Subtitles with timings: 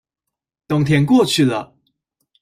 [0.67, 1.75] 冬天過去了